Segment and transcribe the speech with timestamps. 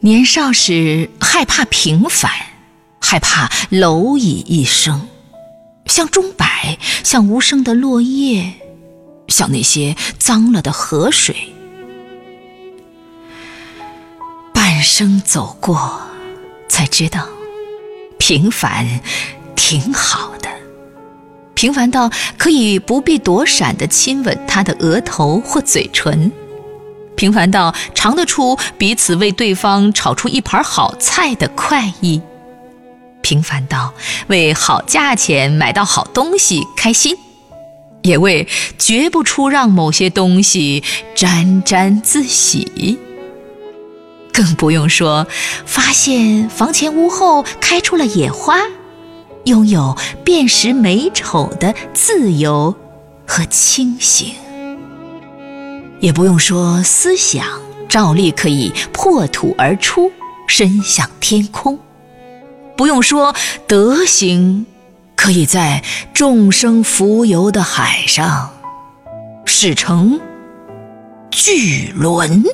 [0.00, 2.30] 年少时害怕平凡，
[3.00, 5.08] 害怕蝼蚁一生，
[5.86, 8.52] 像钟摆，像无声的落叶，
[9.28, 11.34] 像那些脏了的河水。
[14.52, 16.00] 半生走过，
[16.68, 17.26] 才知道
[18.18, 19.00] 平凡
[19.56, 20.48] 挺好的，
[21.54, 26.30] 平凡到可以不必躲闪的亲吻他的额头或嘴唇。
[27.16, 32.20] 平凡到尝得出彼此为对方炒出一盘好菜的快意，
[33.22, 33.92] 平凡到
[34.28, 37.16] 为好价钱买到好东西开心，
[38.02, 38.46] 也为
[38.78, 40.84] 绝不出让某些东西
[41.14, 42.98] 沾沾自喜。
[44.32, 45.26] 更不用说
[45.64, 48.58] 发现房前屋后开出了野花，
[49.44, 52.74] 拥有辨识美丑的自由
[53.26, 54.34] 和清醒。
[56.00, 57.44] 也不用说，思想
[57.88, 60.12] 照例可以破土而出，
[60.46, 61.76] 伸向天空；
[62.76, 63.34] 不用说，
[63.66, 64.66] 德行
[65.14, 68.50] 可以在众生浮游的海上
[69.44, 70.20] 驶成
[71.30, 72.44] 巨轮。